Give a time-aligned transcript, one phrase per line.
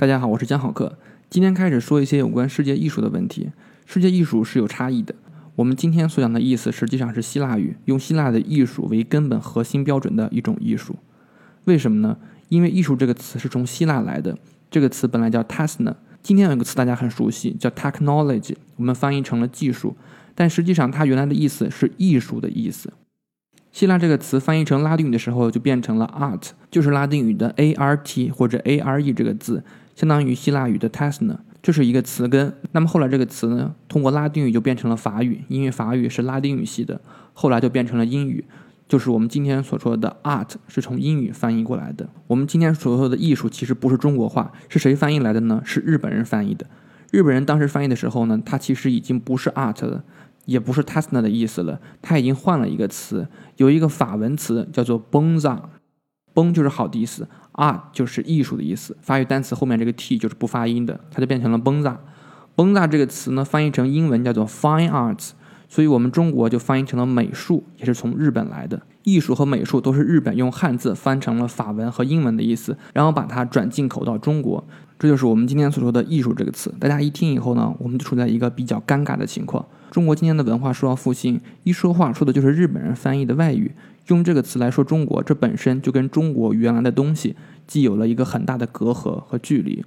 [0.00, 0.96] 大家好，我是江好客。
[1.28, 3.50] 今天开始说一些有关世界艺术的问题。
[3.84, 5.14] 世界艺术是有差异的。
[5.56, 10.96] 我们今天所讲的意思实际上是希腊语，用希腊的艺术为根本核心标准的一种艺术。
[11.64, 12.16] 为什么呢？
[12.48, 14.38] 因为艺术这个词是从希腊来的，
[14.70, 15.94] 这个词本来叫 tasna。
[16.22, 19.94] 今天有一个词大家很熟悉，叫 technology，我们翻译成了技术，
[20.34, 22.90] 但实际上它原来的意思是艺术的意思。
[23.72, 29.62] 希腊这个词翻译成拉丁语的时候就变成了 art，就是拉丁语的 a r t 或者 a r e 这个字。
[29.96, 32.54] 相当于希腊语的 tesna，这是一个词根。
[32.72, 36.98] 那么后来这个词呢，通过拉丁语就变成了法语，因为法语是拉丁语系的。
[37.34, 38.42] 后来就变成了英语，
[38.88, 42.08] 就是我们今天所说的 art 是从英语翻译过来的。
[42.28, 45.60] 我们今天所说的艺术其实不是中国话，是谁翻译来的呢？
[45.62, 46.66] 是日本人翻译的。
[47.10, 50.02] 日本人当时翻译的时候呢，他其实已经不是 art 了，
[50.50, 55.54] 也不是 tasna 的意思了，他已经换了一个词，有一个法文词叫做 b o n z a
[56.34, 57.28] b o n 就是好的意思。
[57.52, 61.96] art 就是艺术的意思，法语单词后面这个 t 就是不发音的，它就变成了 bonza。
[62.56, 65.30] bonza 这个词呢，翻译成英文叫做 fine arts，
[65.70, 68.82] 所以我们中国就翻译成了美术，也是从日本来的。
[69.04, 74.62] 艺术和美术都是日本用汉字翻成了法文和英文的意思，然后把它转进口到中国，
[74.98, 76.74] 这就是我们今天所说的艺术这个词。
[76.80, 79.64] 大家一听以后呢，我们就处在一个比较尴尬的情况。
[79.90, 83.72] 中国今天的文化说要复兴，一说话说的就是日本人翻译的外语。
[84.08, 87.36] 用这个词来说中国，这本身就跟中国原来的东西
[87.68, 89.84] 既有了一个很大的隔阂和距离，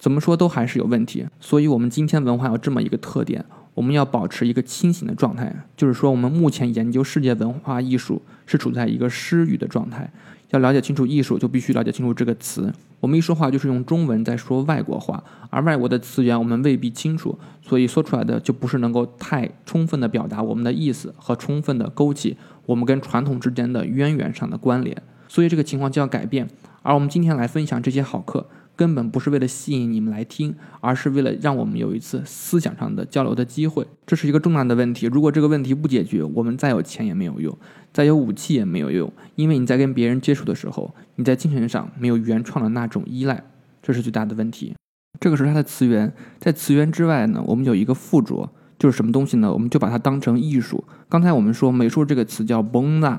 [0.00, 1.24] 怎么说都还是有问题。
[1.38, 10.10] 所以，我们今天文化有这么一个特点，我们要保持一个清醒的状态，就是说，我们目前研究世界文化艺术是处在一个失语的状态。
[10.48, 12.72] 要了解清楚艺术，就必须了解清楚这个词。
[12.98, 22.36] 我们一说话就是用中文在说外国话，而外国的词源我们未必清楚，所以说出来的就不是能够太充分的表达我们的意思和充分的勾起。
[22.66, 26.48] 我们跟传统之间的渊源上的关联，所以这个情况就要改变。
[26.82, 28.48] 而我们今天来分享这些好课，
[28.80, 33.86] 根本不是为了吸引你们来听，而是为了让我们有一次思想上的交流的机会。
[34.06, 35.04] 这是一个重大的问题。
[35.04, 37.54] 如果这个问题不解决，我们再有钱也没有用，
[37.92, 43.44] 再有武器也没有用，因为你在跟别人接触的时候，你在精神上没有原创的那种依赖，
[43.82, 44.74] 这是最大的问题。
[45.20, 48.50] 这个是它的词源，在词源之外呢，我们有一个附着。
[48.78, 49.52] 就是什么东西呢？
[49.52, 50.82] 我们就把它当成艺术。
[51.06, 53.18] 刚才我们说美术这个词叫 bonza，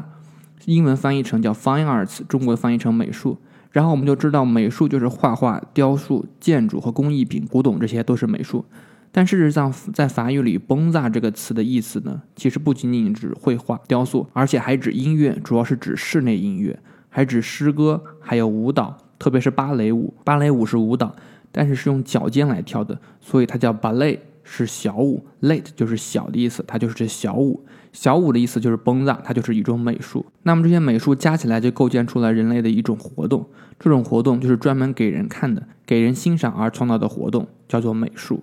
[0.65, 3.37] 英文翻译成叫 fine arts，中国翻译成美术。
[3.71, 8.65] 然后我们就知道美术就是画画、雕塑、建筑和工艺品、古董，这些都是美术。
[9.13, 20.13] 但事实上，在法语里，bonza 这个词的意思呢，其实不仅仅指绘画、雕塑，而且还指音乐，主要是指室内音乐，还指诗歌，还有舞蹈，特别是芭蕾舞。
[20.23, 21.13] 芭蕾舞是舞蹈，
[21.51, 24.19] 但是是用脚尖来跳的，所以它叫 ballet。
[24.43, 27.65] 是小舞，late 就是小的意思，它就是这小舞。
[27.91, 30.25] 小舞的意思就是崩葬它就是一种美术。
[30.43, 33.45] 那么这些美术加起来就构建出了人类的一种活动，
[33.79, 38.41] 这种活动就是专门给人看的、给人欣赏而创造的活动，叫做美术。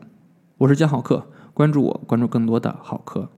[0.58, 3.30] 我是江好客，关注我，关注更多的好课。